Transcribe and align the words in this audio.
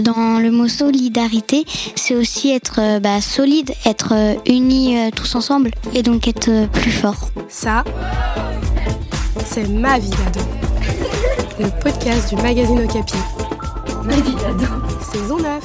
Dans 0.00 0.40
le 0.40 0.50
mot 0.50 0.66
solidarité, 0.66 1.66
c'est 1.94 2.14
aussi 2.14 2.50
être 2.50 2.80
euh, 2.80 3.00
bah, 3.00 3.20
solide, 3.20 3.72
être 3.84 4.14
euh, 4.14 4.34
unis 4.46 4.98
euh, 4.98 5.10
tous 5.14 5.34
ensemble 5.34 5.72
et 5.92 6.02
donc 6.02 6.26
être 6.26 6.66
plus 6.70 6.90
fort. 6.90 7.28
Ça, 7.50 7.84
c'est 9.44 9.68
ma 9.68 9.98
vie 9.98 10.08
d'ado. 10.08 10.40
Le 11.58 11.68
podcast 11.82 12.34
du 12.34 12.36
magazine 12.42 12.80
Okapi. 12.82 13.14
Ma 14.04 14.14
vie 14.14 14.34
d'ado. 14.36 14.64
Saison 15.12 15.36
9. 15.36 15.62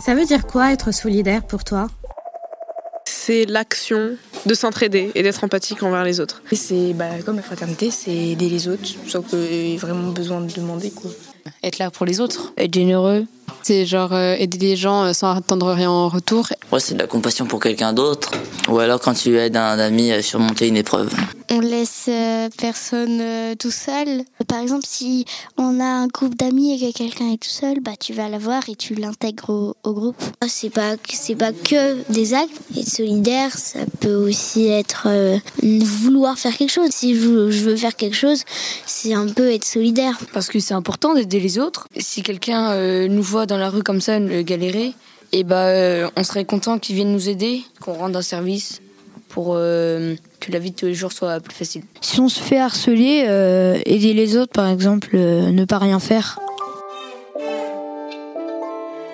Ça 0.00 0.16
veut 0.16 0.24
dire 0.24 0.44
quoi 0.44 0.72
être 0.72 0.92
solidaire 0.92 1.46
pour 1.46 1.62
toi? 1.62 1.86
C'est 3.28 3.44
l'action 3.44 4.16
de 4.46 4.54
s'entraider 4.54 5.12
et 5.14 5.22
d'être 5.22 5.44
empathique 5.44 5.82
envers 5.82 6.02
les 6.02 6.18
autres. 6.18 6.40
C'est 6.50 6.94
bah, 6.94 7.10
comme 7.26 7.36
la 7.36 7.42
fraternité, 7.42 7.90
c'est 7.90 8.10
aider 8.10 8.48
les 8.48 8.68
autres, 8.68 8.88
sauf 9.06 9.28
qu'il 9.28 9.74
y 9.74 9.74
a 9.74 9.78
vraiment 9.78 10.12
besoin 10.12 10.40
de 10.40 10.50
demander 10.50 10.90
quoi. 10.90 11.10
Être 11.62 11.76
là 11.76 11.90
pour 11.90 12.06
les 12.06 12.20
autres. 12.20 12.54
Être 12.56 12.72
généreux. 12.72 13.26
C'est 13.62 13.84
genre 13.84 14.14
euh, 14.14 14.34
aider 14.38 14.56
les 14.56 14.76
gens 14.76 15.04
euh, 15.04 15.12
sans 15.12 15.36
attendre 15.36 15.70
rien 15.74 15.90
en 15.90 16.08
retour. 16.08 16.48
Ouais, 16.72 16.80
c'est 16.80 16.94
de 16.94 17.00
la 17.00 17.06
compassion 17.06 17.44
pour 17.44 17.60
quelqu'un 17.60 17.92
d'autre. 17.92 18.30
Ou 18.66 18.78
alors 18.78 18.98
quand 18.98 19.12
tu 19.12 19.36
aides 19.36 19.58
un 19.58 19.78
ami 19.78 20.10
à 20.10 20.22
surmonter 20.22 20.68
une 20.68 20.78
épreuve. 20.78 21.12
On 21.50 21.60
laisse 21.60 22.06
euh, 22.08 22.48
personne 22.58 23.20
euh, 23.20 23.54
tout 23.54 23.70
seul. 23.70 24.22
Par 24.46 24.60
exemple, 24.60 24.84
si 24.86 25.24
on 25.56 25.80
a 25.80 25.84
un 25.84 26.06
groupe 26.06 26.36
d'amis 26.36 26.74
et 26.74 26.92
que 26.92 26.96
quelqu'un 26.96 27.32
est 27.32 27.42
tout 27.42 27.48
seul, 27.48 27.80
bah 27.80 27.92
tu 27.98 28.12
vas 28.12 28.28
la 28.28 28.38
voir 28.38 28.62
et 28.68 28.76
tu 28.76 28.94
l'intègres 28.94 29.50
au, 29.50 29.74
au, 29.82 29.92
groupe. 29.94 30.22
C'est 30.46 30.70
pas 30.70 30.96
c'est 31.08 31.36
pas 31.36 31.52
que 31.52 31.96
des 32.12 32.34
actes. 32.34 32.60
Être 32.76 32.88
solidaire, 32.88 33.56
ça 33.56 33.80
peut 34.00 34.14
aussi 34.14 34.66
être 34.66 35.06
euh, 35.06 35.38
vouloir 35.62 36.38
faire 36.38 36.56
quelque 36.56 36.72
chose. 36.72 36.90
Si 36.90 37.14
je, 37.14 37.50
je 37.50 37.64
veux 37.64 37.76
faire 37.76 37.96
quelque 37.96 38.16
chose, 38.16 38.44
c'est 38.86 39.14
un 39.14 39.26
peu 39.26 39.50
être 39.50 39.64
solidaire. 39.64 40.18
Parce 40.32 40.48
que 40.48 40.60
c'est 40.60 40.74
important 40.74 41.14
d'aider 41.14 41.40
les 41.40 41.58
autres. 41.58 41.88
Si 41.96 42.22
quelqu'un 42.22 42.72
euh, 42.72 43.08
nous 43.08 43.22
voit 43.22 43.46
dans 43.46 43.58
la 43.58 43.70
rue 43.70 43.82
comme 43.82 44.00
ça, 44.00 44.20
galérer, 44.20 44.94
et 45.32 45.44
bah 45.44 45.66
euh, 45.66 46.08
on 46.16 46.24
serait 46.24 46.44
content 46.44 46.78
qu'il 46.78 46.96
vienne 46.96 47.12
nous 47.12 47.28
aider, 47.28 47.62
qu'on 47.80 47.94
rende 47.94 48.16
un 48.16 48.22
service 48.22 48.80
pour 49.28 49.54
euh, 49.54 50.14
que 50.40 50.50
la 50.52 50.58
vie 50.58 50.70
de 50.70 50.76
tous 50.76 50.86
les 50.86 50.94
jours 50.94 51.12
soit 51.12 51.40
plus 51.40 51.54
facile. 51.54 51.82
Si 52.00 52.20
on 52.20 52.28
se 52.28 52.40
fait 52.40 52.58
harceler, 52.58 53.24
euh, 53.28 53.78
aider 53.86 54.14
les 54.14 54.36
autres 54.36 54.52
par 54.52 54.68
exemple, 54.68 55.10
euh, 55.14 55.50
ne 55.50 55.64
pas 55.64 55.78
rien 55.78 56.00
faire. 56.00 56.38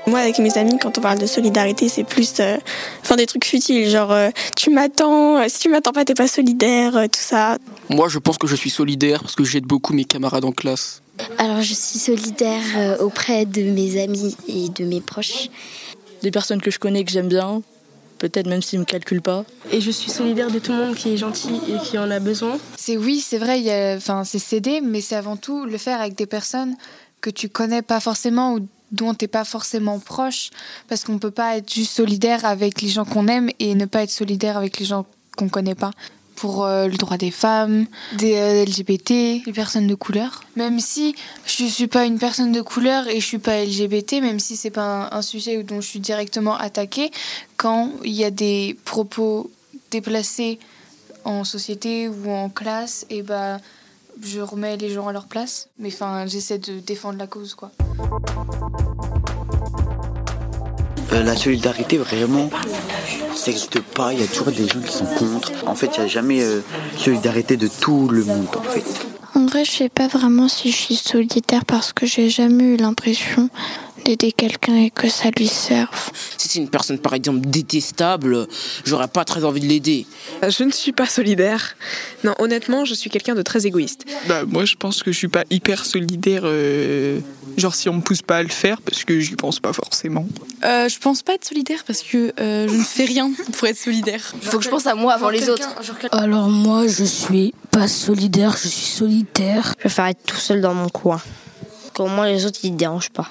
Moi, 0.06 0.18
avec 0.18 0.38
mes 0.38 0.58
amis, 0.58 0.78
quand 0.78 0.98
on 0.98 1.00
parle 1.00 1.18
de 1.18 1.24
solidarité, 1.26 1.88
c'est 1.88 2.04
plus 2.04 2.34
euh, 2.38 2.58
enfin 3.00 3.16
des 3.16 3.26
trucs 3.26 3.46
futiles, 3.46 3.88
genre 3.88 4.12
euh, 4.12 4.28
tu 4.54 4.68
m'attends, 4.68 5.48
si 5.48 5.60
tu 5.60 5.68
m'attends 5.70 5.92
pas, 5.92 6.04
t'es 6.04 6.12
pas 6.12 6.28
solidaire, 6.28 6.94
euh, 6.96 7.06
tout 7.06 7.20
ça. 7.20 7.56
Moi, 7.88 8.08
je 8.10 8.18
pense 8.18 8.36
que 8.36 8.46
je 8.46 8.54
suis 8.54 8.68
solidaire 8.68 9.22
parce 9.22 9.34
que 9.34 9.44
j'aide 9.44 9.64
beaucoup 9.64 9.94
mes 9.94 10.04
camarades 10.04 10.44
en 10.44 10.52
classe. 10.52 11.00
Alors, 11.38 11.62
je 11.62 11.72
suis 11.72 11.98
solidaire 11.98 12.60
euh, 12.76 12.98
auprès 12.98 13.46
de 13.46 13.62
mes 13.62 14.02
amis 14.02 14.36
et 14.46 14.68
de 14.68 14.84
mes 14.84 15.00
proches. 15.00 15.48
Des 16.22 16.30
personnes 16.30 16.60
que 16.60 16.70
je 16.70 16.78
connais, 16.78 17.02
que 17.04 17.10
j'aime 17.10 17.28
bien, 17.28 17.62
peut-être 18.28 18.46
même 18.46 18.62
s'ils 18.62 18.78
me 18.78 18.86
calculent 18.86 19.20
pas. 19.20 19.44
Et 19.70 19.82
je 19.82 19.90
suis 19.90 20.10
solidaire 20.10 20.50
de 20.50 20.58
tout 20.58 20.72
le 20.72 20.78
monde 20.78 20.94
qui 20.94 21.12
est 21.12 21.18
gentil 21.18 21.60
et 21.68 21.78
qui 21.84 21.98
en 21.98 22.10
a 22.10 22.20
besoin. 22.20 22.58
C'est 22.76 22.96
oui, 22.96 23.20
c'est 23.20 23.36
vrai, 23.36 23.60
il 23.60 23.66
y 23.66 23.70
a, 23.70 23.96
enfin, 23.96 24.24
c'est 24.24 24.38
s'aider, 24.38 24.80
mais 24.80 25.02
c'est 25.02 25.16
avant 25.16 25.36
tout 25.36 25.66
le 25.66 25.76
faire 25.76 26.00
avec 26.00 26.14
des 26.14 26.24
personnes 26.24 26.74
que 27.20 27.28
tu 27.28 27.50
connais 27.50 27.82
pas 27.82 28.00
forcément 28.00 28.54
ou 28.54 28.66
dont 28.92 29.12
t'es 29.12 29.28
pas 29.28 29.44
forcément 29.44 29.98
proche, 29.98 30.50
parce 30.88 31.04
qu'on 31.04 31.18
peut 31.18 31.30
pas 31.30 31.58
être 31.58 31.70
juste 31.70 31.92
solidaire 31.92 32.46
avec 32.46 32.80
les 32.80 32.88
gens 32.88 33.04
qu'on 33.04 33.28
aime 33.28 33.50
et 33.58 33.74
ne 33.74 33.84
pas 33.84 34.04
être 34.04 34.10
solidaire 34.10 34.56
avec 34.56 34.78
les 34.78 34.86
gens 34.86 35.04
qu'on 35.36 35.50
connaît 35.50 35.74
pas. 35.74 35.90
Pour 36.36 36.64
euh, 36.64 36.86
le 36.88 36.96
droit 36.96 37.16
des 37.16 37.30
femmes, 37.30 37.86
des 38.16 38.34
euh, 38.36 38.64
LGBT, 38.64 39.46
les 39.46 39.52
personnes 39.52 39.86
de 39.86 39.94
couleur. 39.94 40.42
Même 40.56 40.80
si 40.80 41.14
je 41.46 41.64
suis 41.64 41.86
pas 41.86 42.04
une 42.04 42.18
personne 42.18 42.52
de 42.52 42.60
couleur 42.60 43.08
et 43.08 43.20
je 43.20 43.26
suis 43.26 43.38
pas 43.38 43.64
LGBT, 43.64 44.14
même 44.20 44.40
si 44.40 44.56
c'est 44.56 44.70
pas 44.70 45.08
un, 45.12 45.18
un 45.18 45.22
sujet 45.22 45.62
dont 45.62 45.80
je 45.80 45.86
suis 45.86 46.00
directement 46.00 46.56
attaquée, 46.56 47.10
quand 47.56 47.90
il 48.04 48.12
y 48.12 48.24
a 48.24 48.30
des 48.30 48.76
propos 48.84 49.50
déplacés 49.90 50.58
en 51.24 51.44
société 51.44 52.08
ou 52.08 52.30
en 52.30 52.48
classe, 52.48 53.06
et 53.10 53.22
bah 53.22 53.58
je 54.22 54.40
remets 54.40 54.76
les 54.76 54.90
gens 54.90 55.08
à 55.08 55.12
leur 55.12 55.26
place. 55.26 55.68
Mais 55.78 55.88
enfin, 55.88 56.26
j'essaie 56.26 56.58
de 56.58 56.80
défendre 56.80 57.18
la 57.18 57.26
cause, 57.26 57.54
quoi. 57.54 57.70
Euh, 61.12 61.22
la 61.22 61.36
solidarité, 61.36 61.98
vraiment, 61.98 62.48
ça 63.34 63.50
n'existe 63.50 63.80
pas. 63.80 64.12
Il 64.12 64.20
y 64.20 64.24
a 64.24 64.26
toujours 64.26 64.52
des 64.52 64.66
gens 64.66 64.80
qui 64.80 64.92
sont 64.92 65.06
contre. 65.06 65.52
En 65.66 65.74
fait, 65.74 65.90
il 65.96 66.00
n'y 66.00 66.06
a 66.06 66.08
jamais 66.08 66.42
euh, 66.42 66.60
solidarité 66.96 67.56
de 67.56 67.68
tout 67.68 68.08
le 68.08 68.24
monde, 68.24 68.46
en 68.56 68.62
fait. 68.62 68.84
En 69.34 69.46
vrai, 69.46 69.64
je 69.64 69.70
sais 69.70 69.88
pas 69.88 70.06
vraiment 70.06 70.48
si 70.48 70.70
je 70.70 70.76
suis 70.76 70.94
solidaire 70.94 71.64
parce 71.64 71.92
que 71.92 72.06
j'ai 72.06 72.30
jamais 72.30 72.64
eu 72.64 72.76
l'impression 72.76 73.50
d'aider 74.04 74.32
quelqu'un 74.32 74.76
et 74.76 74.90
que 74.90 75.08
ça 75.08 75.30
lui 75.36 75.48
serve. 75.48 76.10
Si 76.36 76.48
c'est 76.48 76.58
une 76.58 76.68
personne 76.68 76.98
par 76.98 77.14
exemple 77.14 77.40
détestable, 77.46 78.46
j'aurais 78.84 79.08
pas 79.08 79.24
très 79.24 79.44
envie 79.44 79.60
de 79.60 79.66
l'aider. 79.66 80.06
Je 80.42 80.64
ne 80.64 80.70
suis 80.70 80.92
pas 80.92 81.06
solidaire. 81.06 81.76
Non, 82.22 82.34
honnêtement, 82.38 82.84
je 82.84 82.94
suis 82.94 83.10
quelqu'un 83.10 83.34
de 83.34 83.42
très 83.42 83.66
égoïste. 83.66 84.04
Bah 84.26 84.44
moi 84.44 84.64
je 84.64 84.76
pense 84.76 85.02
que 85.02 85.12
je 85.12 85.18
suis 85.18 85.28
pas 85.28 85.44
hyper 85.50 85.84
solidaire 85.84 86.42
euh, 86.44 87.20
genre 87.56 87.74
si 87.74 87.88
on 87.88 87.94
me 87.94 88.00
pousse 88.00 88.22
pas 88.22 88.38
à 88.38 88.42
le 88.42 88.48
faire 88.48 88.80
parce 88.80 89.04
que 89.04 89.20
j'y 89.20 89.36
pense 89.36 89.60
pas 89.60 89.72
forcément. 89.72 90.26
Euh, 90.64 90.88
je 90.88 90.98
pense 90.98 91.22
pas 91.22 91.34
être 91.34 91.44
solidaire 91.44 91.84
parce 91.86 92.02
que 92.02 92.32
euh, 92.40 92.68
je 92.68 92.74
ne 92.74 92.82
fais 92.82 93.04
rien 93.04 93.30
pour 93.52 93.68
être 93.68 93.78
solidaire. 93.78 94.32
Il 94.42 94.48
faut 94.48 94.58
que 94.58 94.64
je 94.64 94.70
pense 94.70 94.86
à 94.86 94.94
moi 94.94 95.14
avant 95.14 95.30
les 95.30 95.48
autres. 95.48 95.68
Alors 96.12 96.48
moi 96.48 96.86
je 96.86 97.04
suis 97.04 97.54
pas 97.70 97.88
solidaire, 97.88 98.56
je 98.60 98.68
suis 98.68 98.86
solitaire. 98.86 99.72
Je 99.76 99.80
préfère 99.80 100.06
être 100.06 100.24
tout 100.26 100.36
seul 100.36 100.60
dans 100.60 100.74
mon 100.74 100.88
coin. 100.88 101.20
Qu'au 101.94 102.06
moins 102.06 102.26
les 102.26 102.44
autres 102.46 102.60
ils 102.62 102.72
te 102.72 102.76
dérangent 102.76 103.10
pas. 103.10 103.30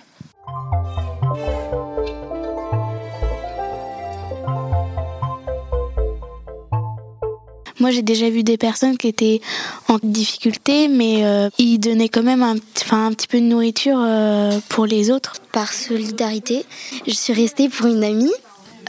Moi, 7.84 7.92
j'ai 7.92 8.02
déjà 8.02 8.30
vu 8.30 8.44
des 8.44 8.56
personnes 8.56 8.98
qui 8.98 9.10
étaient 9.10 9.42
en 9.90 10.00
difficulté, 10.02 10.88
mais 10.88 11.26
euh, 11.26 11.50
ils 11.58 11.80
donnaient 11.80 12.08
quand 12.08 12.24
même 12.24 12.42
un, 12.42 12.56
enfin, 12.82 13.08
un 13.08 13.12
petit 13.12 13.28
peu 13.28 13.42
de 13.42 13.44
nourriture 13.44 14.00
euh, 14.00 14.58
pour 14.70 14.86
les 14.86 15.12
autres. 15.12 15.34
Par 15.52 15.74
solidarité, 15.74 16.64
je 17.06 17.12
suis 17.12 17.34
restée 17.34 17.68
pour 17.68 17.88
une 17.88 18.06
amie 18.06 18.32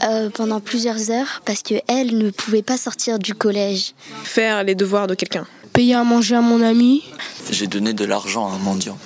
euh, 0.03 0.29
pendant 0.29 0.61
plusieurs 0.61 1.11
heures 1.11 1.41
parce 1.43 1.61
que 1.61 1.73
elle 1.89 2.17
ne 2.17 2.29
pouvait 2.29 2.61
pas 2.61 2.77
sortir 2.77 3.19
du 3.19 3.33
collège. 3.33 3.91
Faire 4.23 4.63
les 4.63 4.75
devoirs 4.75 5.07
de 5.07 5.15
quelqu'un. 5.15 5.45
Payer 5.73 5.95
à 5.95 6.05
manger 6.05 6.35
à 6.35 6.41
mon 6.41 6.61
ami. 6.61 7.03
J'ai 7.51 7.67
donné 7.67 7.91
de 7.91 8.05
l'argent 8.05 8.47
à 8.47 8.53
un 8.53 8.59
mendiant. 8.59 8.97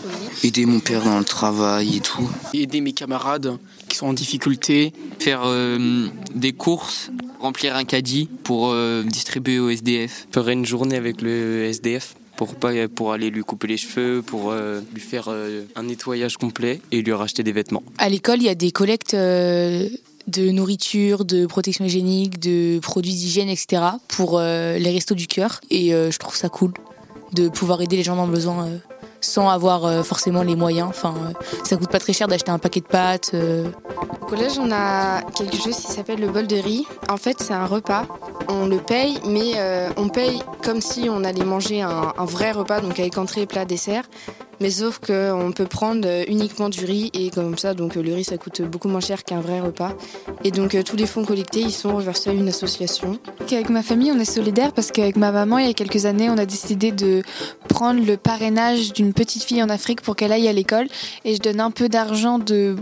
Aider 0.44 0.67
mon 0.67 0.81
père 0.81 1.03
dans 1.03 1.17
le 1.17 1.25
travail 1.25 1.97
et 1.97 2.00
tout. 2.00 2.29
Aider 2.53 2.81
mes 2.81 2.94
camarades 2.94 3.57
qui 3.88 3.97
sont 3.97 4.06
en 4.06 4.13
difficulté. 4.13 4.94
Faire 5.17 5.41
euh, 5.45 6.06
des 6.35 6.53
courses. 6.53 7.09
Remplir 7.39 7.75
un 7.75 7.85
caddie 7.85 8.29
pour 8.44 8.69
euh, 8.69 9.03
distribuer 9.03 9.59
au 9.59 9.69
SDF. 9.69 10.27
Faire 10.31 10.50
une 10.50 10.66
journée 10.66 10.95
avec 10.95 11.22
le 11.22 11.63
SDF 11.66 12.16
pour, 12.35 12.55
pas, 12.55 12.72
pour 12.88 13.11
aller 13.13 13.29
lui 13.29 13.44
couper 13.44 13.67
les 13.67 13.77
cheveux, 13.77 14.22
pour 14.22 14.51
euh, 14.51 14.81
lui 14.94 15.01
faire 15.01 15.25
euh, 15.27 15.63
un 15.75 15.83
nettoyage 15.83 16.38
complet 16.38 16.81
et 16.91 17.01
lui 17.01 17.13
racheter 17.13 17.44
des 17.44 17.51
vêtements. 17.51 17.83
À 17.97 18.09
l'école, 18.09 18.38
il 18.39 18.45
y 18.45 18.50
a 18.50 18.55
des 18.55 18.72
collectes 18.72 19.13
euh, 19.13 19.88
de 20.29 20.50
nourriture, 20.51 21.25
de 21.25 21.45
protection 21.45 21.85
hygiénique, 21.85 22.39
de 22.39 22.79
produits 22.79 23.13
d'hygiène, 23.13 23.50
etc. 23.50 23.81
pour 24.07 24.38
euh, 24.38 24.77
les 24.77 24.91
restos 24.91 25.16
du 25.16 25.27
cœur. 25.27 25.59
Et 25.69 25.94
euh, 25.94 26.11
je 26.11 26.19
trouve 26.19 26.35
ça 26.35 26.50
cool 26.50 26.73
de 27.33 27.50
pouvoir 27.50 27.81
aider 27.81 27.97
les 27.97 28.03
gens 28.03 28.16
dans 28.16 28.25
le 28.25 28.31
besoin 28.31 28.67
euh, 28.67 28.77
sans 29.22 29.50
avoir 29.50 29.85
euh, 29.85 30.03
forcément 30.03 30.44
les 30.44 30.56
moyens. 30.56 30.88
Enfin, 30.90 31.13
euh, 31.18 31.34
ça 31.63 31.78
coûte 31.78 31.90
pas 31.90 32.00
très 32.00 32.13
cher 32.13 32.28
d'acheter 32.28 32.52
un 32.52 32.59
paquet 32.59 32.80
de 32.81 32.85
pâtes. 32.85 33.31
euh. 33.34 33.69
Au 34.22 34.25
collège, 34.25 34.59
on 34.59 34.72
a 34.72 35.22
quelque 35.35 35.57
chose 35.57 35.75
qui 35.75 35.91
s'appelle 35.91 36.19
le 36.19 36.28
bol 36.28 36.47
de 36.47 36.56
riz. 36.57 36.85
En 37.09 37.18
fait, 37.18 37.38
c'est 37.41 37.53
un 37.53 37.66
repas. 37.66 38.06
On 38.47 38.68
le 38.68 38.78
paye, 38.78 39.19
mais 39.25 39.53
on 39.97 40.09
paye 40.09 40.41
comme 40.63 40.81
si 40.81 41.07
on 41.09 41.24
allait 41.24 41.44
manger 41.46 41.81
un, 41.81 42.13
un 42.18 42.25
vrai 42.25 42.52
repas, 42.52 42.80
donc 42.80 43.00
avec 43.00 43.18
entrée, 43.18 43.46
plat, 43.46 43.66
dessert. 43.66 44.03
Mais 44.59 44.70
sauf 44.70 45.00
qu'on 45.00 45.52
peut 45.56 45.66
prendre 45.66 46.08
uniquement 46.28 46.70
du 46.70 46.86
riz 46.86 47.09
et 47.14 47.30
comme 47.30 47.58
ça, 47.58 47.74
donc 47.74 47.97
euh, 47.97 48.02
le 48.02 48.14
riz 48.14 48.24
ça 48.24 48.38
coûte 48.38 48.62
beaucoup 48.62 48.89
moins 48.89 49.00
cher 49.00 49.24
qu'un 49.24 49.39
vrai 49.39 49.60
repas. 49.60 49.94
Et 50.44 50.51
donc 50.51 50.75
euh, 50.75 50.83
tous 50.83 50.95
les 50.95 51.06
fonds 51.06 51.24
collectés, 51.24 51.62
ils 51.62 51.72
sont 51.72 51.95
reversés 51.95 52.30
à 52.30 52.33
une 52.33 52.48
association. 52.48 53.19
Avec 53.51 53.69
ma 53.69 53.83
famille, 53.83 54.12
on 54.12 54.19
est 54.19 54.25
solidaire 54.25 54.74
parce 54.74 54.92
qu'avec 54.92 55.16
ma 55.16 55.31
maman, 55.31 55.57
il 55.57 55.68
y 55.68 55.69
a 55.69 55.74
quelques 55.74 56.06
années, 56.06 56.30
on 56.30 56.38
a 56.38 56.45
décidé 56.45 56.92
de 56.92 57.24
prendre 57.68 58.06
le 58.06 58.18
parrainage 58.18 58.94
d'une 58.94 59.13
petite 59.13 59.44
fille 59.44 59.63
en 59.63 59.69
Afrique 59.69 60.01
pour 60.01 60.16
qu'elle 60.16 60.31
aille 60.31 60.48
à 60.48 60.54
l'école. 60.54 60.88
Et 61.25 61.36
je 61.36 61.39
donne 61.39 61.60
un 61.60 61.72
peu 61.72 61.89
d'argent 61.89 62.39
de 62.39 62.75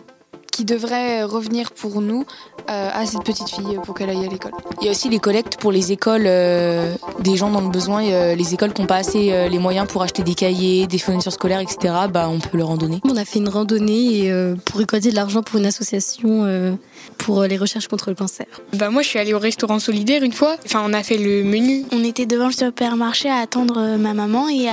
qui 0.57 0.65
devrait 0.65 1.21
revenir 1.21 1.71
pour 1.71 2.01
nous 2.01 2.25
euh, 2.71 2.89
à 2.92 3.06
cette 3.06 3.24
petite 3.24 3.48
fille 3.48 3.77
pour 3.83 3.94
qu'elle 3.94 4.09
aille 4.09 4.25
à 4.25 4.27
l'école. 4.27 4.54
Il 4.81 4.86
y 4.86 4.88
a 4.88 4.92
aussi 4.92 5.07
les 5.07 5.19
collectes 5.19 5.57
pour 5.57 5.71
les 5.71 5.92
écoles 5.92 6.24
euh, 6.25 6.95
des 7.19 7.38
gens 7.38 7.51
dans 7.51 7.62
le 7.62 7.69
besoin, 7.69 8.00
et, 8.00 8.12
euh, 8.12 8.33
les 8.33 8.56
écoles 8.56 8.74
qui 8.74 8.81
n'ont 8.81 8.88
pas 8.88 8.95
assez 8.95 9.31
euh, 9.31 9.50
les 9.50 9.59
moyens 9.59 9.88
pour 9.88 10.01
acheter 10.01 10.24
des 10.24 10.33
cahiers, 10.33 10.88
des 10.88 10.98
fournitures 10.98 11.31
scolaires, 11.31 11.59
etc. 11.59 11.94
Bah, 12.12 12.27
on 12.27 12.39
peut 12.39 12.57
leur 12.57 12.71
en 12.71 12.77
donner. 12.77 13.01
On 13.04 13.15
a 13.18 13.24
fait 13.24 13.38
une 13.38 13.50
randonnée 13.50 14.24
et, 14.24 14.31
euh, 14.31 14.56
pour 14.65 14.80
récolter 14.80 15.12
de 15.12 15.15
l'argent 15.15 15.44
pour 15.44 15.59
une 15.59 15.68
association 15.68 16.45
euh, 16.45 16.74
pour 17.19 17.44
les 17.44 17.57
recherches 17.57 17.88
contre 17.88 18.10
le 18.10 18.15
cancer. 18.15 18.48
Bah 18.74 18.89
moi 18.89 19.01
je 19.01 19.10
suis 19.10 19.19
allée 19.19 19.33
au 19.33 19.39
restaurant 19.39 19.80
solidaire 19.80 20.24
une 20.24 20.33
fois. 20.33 20.56
Enfin 20.65 20.81
on 20.86 20.94
a 20.94 21.03
fait 21.03 21.18
le 21.18 21.44
menu. 21.44 21.86
On 21.92 22.03
était 22.03 22.25
devant 22.25 22.48
le 22.48 22.51
supermarché 22.51 23.30
à 23.30 23.38
attendre 23.38 23.98
ma 23.98 24.13
maman 24.13 24.50
et 24.50 24.68
euh, 24.68 24.71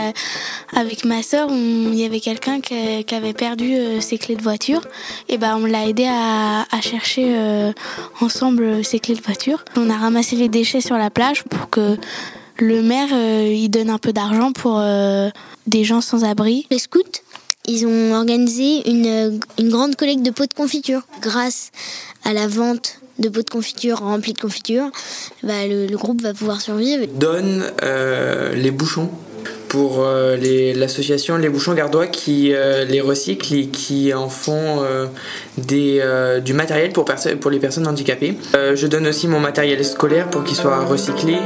avec 0.75 1.05
ma 1.05 1.23
sœur 1.23 1.49
il 1.51 1.95
y 1.95 2.05
avait 2.05 2.21
quelqu'un 2.21 2.61
qui, 2.61 3.05
qui 3.05 3.15
avait 3.15 3.33
perdu 3.33 3.75
euh, 3.75 4.01
ses 4.01 4.19
clés 4.19 4.37
de 4.37 4.43
voiture 4.43 4.83
et 5.29 5.39
bah 5.39 5.57
on 5.59 5.67
l'a 5.75 5.89
aidé 5.89 6.07
à, 6.09 6.67
à 6.71 6.81
chercher 6.81 7.35
euh, 7.37 7.73
ensemble 8.21 8.65
euh, 8.65 8.83
ses 8.83 9.01
clés 9.01 9.17
de 9.17 9.23
voiture. 9.23 9.65
On 9.77 9.91
a 9.91 9.97
ramassé 9.97 10.37
les 10.37 10.49
déchets 10.49 10.81
sur 10.81 10.97
la 10.97 11.11
plage 11.11 11.43
pour 11.45 11.69
que 11.69 11.97
le 12.59 12.83
maire 12.83 13.09
euh, 13.13 13.51
il 13.53 13.69
donne 13.71 13.91
un 13.91 13.99
peu 13.99 14.13
d'argent 14.13 14.53
pour 14.53 14.79
euh, 14.79 15.31
des 15.67 15.83
gens 15.83 16.01
sans 16.01 16.23
abri. 16.25 16.67
Les 16.71 16.79
scouts, 16.79 17.17
ils 17.67 17.87
ont 17.87 18.15
organisé 18.15 18.89
une, 18.89 19.41
une 19.59 19.69
grande 19.69 19.97
collecte 19.97 20.23
de 20.23 20.31
pots 20.31 20.47
de 20.47 20.55
confiture. 20.55 21.03
Grâce 21.21 21.73
à 22.25 22.33
la 22.33 22.47
vente 22.47 23.01
de 23.19 23.29
pots 23.29 23.43
de 23.43 23.51
confiture 23.51 23.99
remplis 23.99 24.33
de 24.33 24.41
confiture, 24.41 24.87
bah, 25.43 25.67
le, 25.67 25.87
le 25.87 25.97
groupe 25.97 26.23
va 26.23 26.35
pouvoir 26.35 26.61
survivre. 26.61 27.05
donne 27.19 27.65
euh, 27.83 28.55
les 28.55 28.71
bouchons 28.71 29.11
pour 29.75 30.05
euh, 30.05 30.37
l'association 30.77 31.37
Les 31.37 31.49
Bouchons 31.49 31.75
Gardois 31.75 32.07
qui 32.07 32.53
euh, 32.55 32.85
les 32.85 33.01
recycle 33.01 33.53
et 33.55 33.67
qui 33.67 34.15
en 34.15 34.29
font 34.29 34.85
euh, 34.85 36.39
du 36.39 36.55
matériel 36.55 36.93
pour, 36.93 37.51
les 37.51 37.59
personnes 37.59 37.89
handicapées. 37.89 38.39
Je 38.53 38.87
donne 38.87 39.09
aussi 39.09 39.27
mon 39.27 39.41
matériel 39.41 39.85
scolaire 39.85 40.31
pour 40.31 40.45
qu'il 40.45 40.57
soit 40.57 40.85
recyclé. 40.85 41.39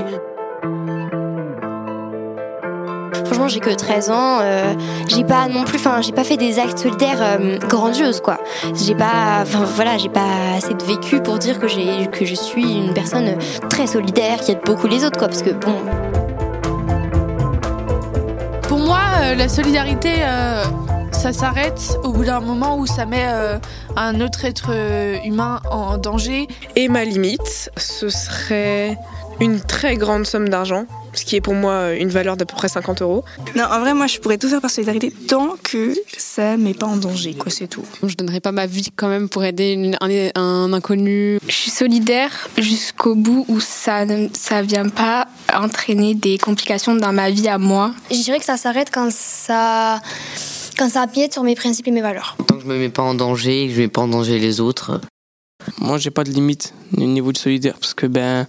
Franchement, 3.25 3.49
j'ai 3.49 3.61
que 3.61 3.75
13 3.75 4.11
ans. 4.11 4.41
j'ai 5.09 5.25
pas 5.25 5.49
non 5.49 5.65
plus, 5.65 5.79
enfin, 5.79 6.03
j'ai 6.03 6.13
pas 6.13 6.25
fait 6.25 6.37
des 6.37 6.59
actes 6.59 6.81
solidaires 6.81 7.39
grandioses, 7.67 8.21
quoi. 8.21 8.39
J'ai 8.75 8.95
pas, 8.95 9.45
voilà, 9.75 9.97
j'ai 9.97 10.11
pas 10.11 10.55
assez 10.55 10.75
de 10.75 10.85
vécu 10.85 11.23
pour 11.23 11.39
dire 11.39 11.59
que 11.59 11.69
j'ai, 11.69 12.09
que 12.13 12.27
je 12.27 12.35
suis 12.35 12.77
une 12.77 12.93
personne 12.93 13.39
très 13.71 13.87
solidaire, 13.87 14.41
qui 14.41 14.53
aide 14.53 14.61
beaucoup 14.67 14.87
les 14.87 15.07
autres, 15.07 15.19
quoi. 15.19 15.29
Parce 15.29 15.43
que 15.43 15.51
bon, 15.51 15.77
la 19.35 19.49
solidarité, 19.49 20.13
euh, 20.23 20.65
ça 21.13 21.33
s'arrête 21.33 21.99
au 22.03 22.13
bout 22.13 22.25
d'un 22.25 22.41
moment 22.41 22.79
où 22.79 22.87
ça 22.87 23.05
met 23.05 23.27
euh, 23.27 23.59
un 23.97 24.21
autre 24.21 24.45
être 24.45 24.71
euh, 24.71 25.19
humain 25.25 25.61
en 25.71 25.99
danger. 25.99 26.47
Et 26.77 26.89
ma 26.89 27.05
limite, 27.05 27.71
ce 27.77 28.09
serait 28.09 28.97
une 29.41 29.61
très 29.61 29.97
grande 29.97 30.27
somme 30.27 30.49
d'argent, 30.49 30.87
ce 31.15 31.25
qui 31.25 31.37
est 31.37 31.41
pour 31.41 31.55
moi 31.55 31.93
une 31.95 32.09
valeur 32.09 32.37
d'à 32.37 32.45
peu 32.45 32.55
près 32.55 32.69
50 32.69 33.03
euros. 33.03 33.25
Non, 33.57 33.65
en 33.65 33.81
vrai, 33.81 33.95
moi, 33.95 34.07
je 34.07 34.19
pourrais 34.19 34.39
tout 34.39 34.49
faire 34.49 34.61
par 34.61 34.71
solidarité 34.71 35.11
tant 35.11 35.57
que 35.63 35.95
ça 36.17 36.57
met 36.57 36.75
pas 36.75 36.87
en 36.87 36.97
danger, 36.97 37.35
quoi, 37.35 37.51
c'est 37.51 37.67
tout. 37.67 37.85
Je 38.07 38.15
donnerais 38.15 38.41
pas 38.41 38.53
ma 38.53 38.67
vie 38.67 38.89
quand 38.95 39.09
même 39.09 39.29
pour 39.29 39.45
aider 39.45 39.73
une- 39.73 39.97
un, 40.01 40.31
un 40.41 40.73
inconnu. 40.73 41.39
Je 41.49 41.53
suis 41.55 41.71
solidaire 41.71 42.49
jusqu'au 42.59 43.15
bout 43.15 43.45
où 43.49 43.61
ça 43.61 44.05
ne 44.05 44.29
ça 44.33 44.63
vient 44.63 44.89
pas 44.89 45.27
entraîner 45.55 46.15
des 46.15 46.39
complications 46.39 46.95
dans 46.95 47.13
ma 47.13 47.31
vie 47.31 47.49
à 47.49 47.59
moi. 47.59 47.93
Je 48.11 48.17
dirais 48.23 48.39
que 48.39 48.45
ça 48.45 48.57
s'arrête 48.57 48.89
quand 48.93 49.11
ça, 49.13 50.01
quand 50.79 50.89
ça 50.89 51.07
sur 51.33 51.43
mes 51.43 51.55
principes 51.55 51.89
et 51.89 51.91
mes 51.91 52.03
valeurs. 52.03 52.37
Tant 52.47 52.57
que 52.57 52.63
je 52.63 52.67
me 52.67 52.79
mets 52.79 52.89
pas 52.91 53.03
en 53.03 53.15
danger 53.15 53.65
et 53.65 53.69
que 53.69 53.75
je 53.75 53.81
mets 53.81 53.89
pas 53.89 54.03
en 54.03 54.09
danger 54.09 54.39
les 54.39 54.61
autres. 54.61 55.01
Moi, 55.79 55.99
j'ai 55.99 56.11
pas 56.11 56.25
de 56.25 56.31
limite 56.31 56.73
au 56.97 57.01
niveau 57.01 57.33
du 57.33 57.41
solidaire 57.41 57.75
parce 57.81 57.93
que 57.95 58.07
ben, 58.07 58.47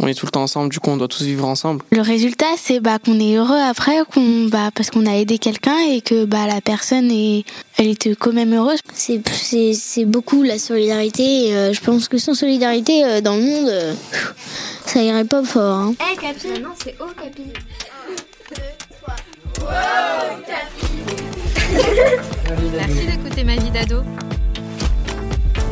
on 0.00 0.06
est 0.06 0.14
tout 0.14 0.26
le 0.26 0.30
temps 0.30 0.42
ensemble, 0.42 0.70
du 0.70 0.80
coup, 0.80 0.90
on 0.90 0.96
doit 0.96 1.08
tous 1.08 1.22
vivre 1.22 1.46
ensemble. 1.46 1.82
Le 1.92 2.00
résultat, 2.00 2.46
c'est 2.56 2.80
bah, 2.80 2.98
qu'on 2.98 3.20
est 3.20 3.34
heureux 3.36 3.58
après, 3.60 3.98
qu'on, 4.12 4.46
bah, 4.48 4.70
parce 4.74 4.90
qu'on 4.90 5.06
a 5.06 5.12
aidé 5.16 5.38
quelqu'un 5.38 5.78
et 5.90 6.00
que 6.00 6.24
bah, 6.24 6.46
la 6.46 6.60
personne 6.60 7.10
est, 7.10 7.44
elle 7.76 7.88
était 7.88 8.14
quand 8.14 8.32
même 8.32 8.54
heureuse. 8.54 8.78
C'est, 8.94 9.20
c'est, 9.32 9.74
c'est 9.74 10.04
beaucoup 10.04 10.42
la 10.42 10.58
solidarité. 10.58 11.48
et, 11.48 11.54
euh, 11.56 11.72
je 11.72 11.80
pense 11.80 12.08
que 12.08 12.18
sans 12.18 12.34
solidarité 12.34 13.04
euh, 13.04 13.20
dans 13.20 13.36
le 13.36 13.42
monde, 13.42 13.68
euh, 13.68 13.94
ça 14.86 15.02
irait 15.02 15.24
pas 15.24 15.42
fort. 15.44 15.78
hein. 15.78 15.94
Eh, 16.12 16.16
Capi 16.16 16.60
Non, 16.60 16.70
c'est 16.82 16.96
au 17.00 17.06
Capi. 17.06 17.52
Merci 22.74 23.06
d'écouter 23.06 23.44
Ma 23.44 23.56
vie 23.56 23.70
d'ado. 23.70 24.02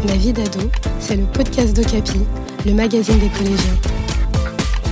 Ma 0.06 0.14
vie 0.14 0.32
d'ado, 0.32 0.70
c'est 0.99 1.16
le 1.16 1.25
podcast 1.26 1.75
d'Ocapi, 1.76 2.20
le 2.64 2.73
magazine 2.73 3.19
des 3.19 3.28
collégiens. 3.28 3.76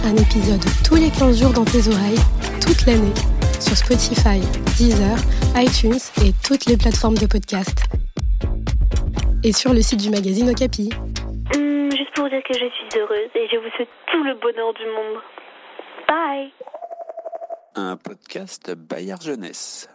Un 0.04 0.16
épisode 0.16 0.62
tous 0.84 0.94
les 0.96 1.10
15 1.10 1.40
jours 1.40 1.52
dans 1.52 1.64
tes 1.64 1.86
oreilles, 1.88 2.18
toute 2.60 2.86
l'année, 2.86 3.12
sur 3.60 3.76
Spotify, 3.76 4.40
Deezer, 4.76 5.16
iTunes 5.56 5.98
et 6.24 6.32
toutes 6.46 6.66
les 6.66 6.76
plateformes 6.76 7.16
de 7.16 7.26
podcast. 7.26 7.84
Et 9.44 9.52
sur 9.52 9.72
le 9.72 9.82
site 9.82 10.00
du 10.00 10.10
magazine 10.10 10.50
Okapi. 10.50 10.90
Hum, 11.54 11.90
juste 11.92 12.14
pour 12.14 12.28
dire 12.28 12.42
que 12.42 12.54
je 12.54 12.58
suis 12.58 13.00
heureuse 13.00 13.30
et 13.34 13.46
je 13.50 13.56
vous 13.56 13.70
souhaite 13.76 13.88
tout 14.10 14.22
le 14.24 14.34
bonheur 14.40 14.72
du 14.74 14.84
monde. 14.86 15.22
Bye 16.08 16.52
Un 17.74 17.96
podcast 17.96 18.72
Bayard 18.74 19.22
Jeunesse. 19.22 19.88